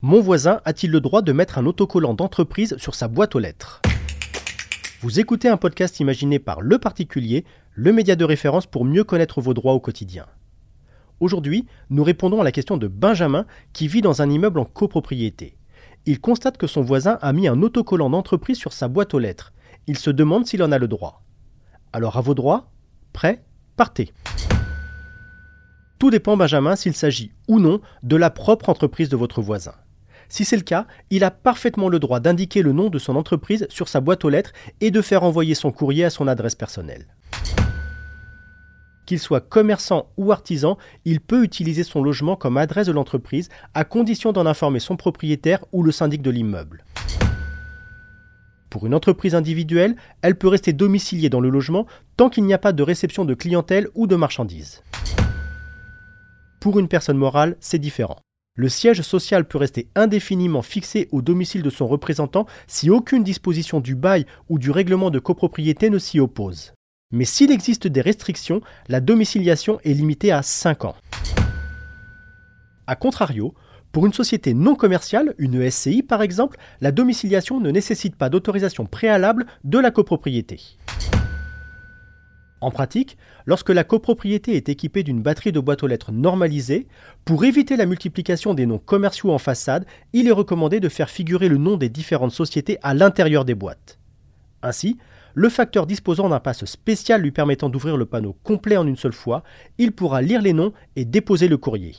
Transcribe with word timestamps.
Mon 0.00 0.20
voisin 0.20 0.60
a-t-il 0.64 0.92
le 0.92 1.00
droit 1.00 1.22
de 1.22 1.32
mettre 1.32 1.58
un 1.58 1.66
autocollant 1.66 2.14
d'entreprise 2.14 2.76
sur 2.78 2.94
sa 2.94 3.08
boîte 3.08 3.34
aux 3.34 3.40
lettres? 3.40 3.82
Vous 5.00 5.18
écoutez 5.18 5.48
un 5.48 5.56
podcast 5.56 5.98
imaginé 6.00 6.38
par 6.38 6.60
Le 6.60 6.78
Particulier, 6.78 7.44
le 7.74 7.92
média 7.92 8.14
de 8.14 8.24
référence 8.24 8.66
pour 8.66 8.84
mieux 8.84 9.04
connaître 9.04 9.40
vos 9.40 9.54
droits 9.54 9.74
au 9.74 9.80
quotidien. 9.80 10.26
Aujourd'hui, 11.20 11.66
nous 11.90 12.04
répondons 12.04 12.40
à 12.40 12.44
la 12.44 12.52
question 12.52 12.76
de 12.76 12.86
Benjamin 12.86 13.44
qui 13.72 13.88
vit 13.88 14.02
dans 14.02 14.22
un 14.22 14.30
immeuble 14.30 14.60
en 14.60 14.64
copropriété. 14.64 15.56
Il 16.06 16.20
constate 16.20 16.58
que 16.58 16.68
son 16.68 16.82
voisin 16.82 17.18
a 17.20 17.32
mis 17.32 17.48
un 17.48 17.60
autocollant 17.62 18.08
d'entreprise 18.08 18.56
sur 18.56 18.72
sa 18.72 18.86
boîte 18.86 19.14
aux 19.14 19.18
lettres. 19.18 19.52
Il 19.88 19.98
se 19.98 20.10
demande 20.10 20.46
s'il 20.46 20.62
en 20.62 20.70
a 20.70 20.78
le 20.78 20.88
droit. 20.88 21.22
Alors 21.92 22.16
à 22.16 22.20
vos 22.20 22.34
droits? 22.34 22.70
Prêt 23.18 23.42
Partez 23.76 24.12
Tout 25.98 26.08
dépend, 26.08 26.36
Benjamin, 26.36 26.76
s'il 26.76 26.94
s'agit 26.94 27.32
ou 27.48 27.58
non 27.58 27.80
de 28.04 28.14
la 28.14 28.30
propre 28.30 28.68
entreprise 28.68 29.08
de 29.08 29.16
votre 29.16 29.42
voisin. 29.42 29.74
Si 30.28 30.44
c'est 30.44 30.54
le 30.54 30.62
cas, 30.62 30.86
il 31.10 31.24
a 31.24 31.32
parfaitement 31.32 31.88
le 31.88 31.98
droit 31.98 32.20
d'indiquer 32.20 32.62
le 32.62 32.70
nom 32.70 32.90
de 32.90 32.98
son 33.00 33.16
entreprise 33.16 33.66
sur 33.70 33.88
sa 33.88 34.00
boîte 34.00 34.24
aux 34.24 34.28
lettres 34.28 34.52
et 34.80 34.92
de 34.92 35.02
faire 35.02 35.24
envoyer 35.24 35.56
son 35.56 35.72
courrier 35.72 36.04
à 36.04 36.10
son 36.10 36.28
adresse 36.28 36.54
personnelle. 36.54 37.08
Qu'il 39.04 39.18
soit 39.18 39.40
commerçant 39.40 40.12
ou 40.16 40.30
artisan, 40.30 40.78
il 41.04 41.20
peut 41.20 41.42
utiliser 41.42 41.82
son 41.82 42.04
logement 42.04 42.36
comme 42.36 42.56
adresse 42.56 42.86
de 42.86 42.92
l'entreprise 42.92 43.48
à 43.74 43.82
condition 43.82 44.30
d'en 44.30 44.46
informer 44.46 44.78
son 44.78 44.96
propriétaire 44.96 45.64
ou 45.72 45.82
le 45.82 45.90
syndic 45.90 46.22
de 46.22 46.30
l'immeuble. 46.30 46.84
Pour 48.70 48.86
une 48.86 48.94
entreprise 48.94 49.34
individuelle, 49.34 49.96
elle 50.22 50.36
peut 50.36 50.48
rester 50.48 50.72
domiciliée 50.72 51.30
dans 51.30 51.40
le 51.40 51.48
logement 51.48 51.86
tant 52.16 52.28
qu'il 52.28 52.44
n'y 52.44 52.54
a 52.54 52.58
pas 52.58 52.72
de 52.72 52.82
réception 52.82 53.24
de 53.24 53.34
clientèle 53.34 53.88
ou 53.94 54.06
de 54.06 54.16
marchandises. 54.16 54.82
Pour 56.60 56.78
une 56.78 56.88
personne 56.88 57.16
morale, 57.16 57.56
c'est 57.60 57.78
différent. 57.78 58.18
Le 58.54 58.68
siège 58.68 59.02
social 59.02 59.46
peut 59.46 59.58
rester 59.58 59.88
indéfiniment 59.94 60.62
fixé 60.62 61.08
au 61.12 61.22
domicile 61.22 61.62
de 61.62 61.70
son 61.70 61.86
représentant 61.86 62.46
si 62.66 62.90
aucune 62.90 63.22
disposition 63.22 63.78
du 63.78 63.94
bail 63.94 64.26
ou 64.48 64.58
du 64.58 64.70
règlement 64.72 65.10
de 65.10 65.20
copropriété 65.20 65.90
ne 65.90 65.98
s'y 65.98 66.18
oppose. 66.18 66.72
Mais 67.12 67.24
s'il 67.24 67.52
existe 67.52 67.86
des 67.86 68.00
restrictions, 68.00 68.60
la 68.88 69.00
domiciliation 69.00 69.78
est 69.84 69.94
limitée 69.94 70.32
à 70.32 70.42
5 70.42 70.84
ans. 70.84 70.96
A 72.86 72.96
contrario, 72.96 73.54
pour 73.92 74.06
une 74.06 74.12
société 74.12 74.54
non 74.54 74.74
commerciale, 74.74 75.34
une 75.38 75.70
SCI 75.70 76.02
par 76.02 76.22
exemple, 76.22 76.58
la 76.80 76.92
domiciliation 76.92 77.60
ne 77.60 77.70
nécessite 77.70 78.16
pas 78.16 78.28
d'autorisation 78.28 78.86
préalable 78.86 79.46
de 79.64 79.78
la 79.78 79.90
copropriété. 79.90 80.60
En 82.60 82.70
pratique, 82.70 83.16
lorsque 83.46 83.70
la 83.70 83.84
copropriété 83.84 84.56
est 84.56 84.68
équipée 84.68 85.04
d'une 85.04 85.22
batterie 85.22 85.52
de 85.52 85.60
boîtes 85.60 85.84
aux 85.84 85.86
lettres 85.86 86.10
normalisée, 86.10 86.88
pour 87.24 87.44
éviter 87.44 87.76
la 87.76 87.86
multiplication 87.86 88.52
des 88.52 88.66
noms 88.66 88.78
commerciaux 88.78 89.30
en 89.30 89.38
façade, 89.38 89.86
il 90.12 90.26
est 90.26 90.32
recommandé 90.32 90.80
de 90.80 90.88
faire 90.88 91.08
figurer 91.08 91.48
le 91.48 91.56
nom 91.56 91.76
des 91.76 91.88
différentes 91.88 92.32
sociétés 92.32 92.78
à 92.82 92.94
l'intérieur 92.94 93.44
des 93.44 93.54
boîtes. 93.54 93.98
Ainsi, 94.62 94.98
le 95.34 95.48
facteur 95.48 95.86
disposant 95.86 96.28
d'un 96.28 96.40
passe 96.40 96.64
spécial 96.64 97.22
lui 97.22 97.30
permettant 97.30 97.68
d'ouvrir 97.68 97.96
le 97.96 98.06
panneau 98.06 98.36
complet 98.42 98.76
en 98.76 98.86
une 98.88 98.96
seule 98.96 99.12
fois, 99.12 99.44
il 99.78 99.92
pourra 99.92 100.20
lire 100.20 100.42
les 100.42 100.52
noms 100.52 100.72
et 100.96 101.04
déposer 101.04 101.46
le 101.46 101.58
courrier. 101.58 101.94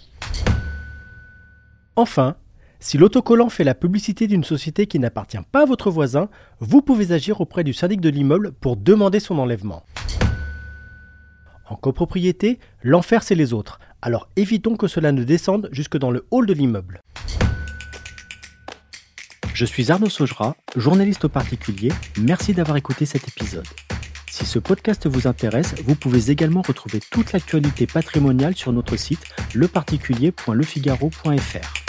Enfin, 1.99 2.35
si 2.79 2.97
l'autocollant 2.97 3.49
fait 3.49 3.65
la 3.65 3.75
publicité 3.75 4.27
d'une 4.27 4.45
société 4.45 4.87
qui 4.87 4.99
n'appartient 4.99 5.37
pas 5.51 5.63
à 5.63 5.65
votre 5.65 5.91
voisin, 5.91 6.29
vous 6.61 6.81
pouvez 6.81 7.11
agir 7.11 7.41
auprès 7.41 7.65
du 7.65 7.73
syndic 7.73 7.99
de 7.99 8.07
l'immeuble 8.07 8.53
pour 8.53 8.77
demander 8.77 9.19
son 9.19 9.37
enlèvement. 9.37 9.83
En 11.65 11.75
copropriété, 11.75 12.57
l'enfer 12.83 13.21
c'est 13.21 13.35
les 13.35 13.51
autres, 13.51 13.81
alors 14.01 14.29
évitons 14.38 14.77
que 14.77 14.88
cela 14.88 15.11
ne 15.11 15.25
descende 15.25 15.67
jusque 15.73 15.97
dans 15.97 16.09
le 16.09 16.25
hall 16.31 16.45
de 16.45 16.53
l'immeuble. 16.53 17.01
Je 19.53 19.65
suis 19.65 19.91
Arnaud 19.91 20.07
Saugera, 20.07 20.55
journaliste 20.77 21.25
au 21.25 21.29
particulier. 21.29 21.91
Merci 22.17 22.53
d'avoir 22.53 22.77
écouté 22.77 23.05
cet 23.05 23.27
épisode. 23.27 23.67
Si 24.31 24.45
ce 24.45 24.57
podcast 24.57 25.05
vous 25.05 25.27
intéresse, 25.27 25.75
vous 25.83 25.95
pouvez 25.95 26.31
également 26.31 26.61
retrouver 26.61 27.01
toute 27.11 27.33
l'actualité 27.33 27.88
patrimoniale 27.88 28.55
sur 28.55 28.71
notre 28.71 28.95
site 28.95 29.25
leparticulier.lefigaro.fr. 29.53 31.88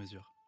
mesure. 0.00 0.39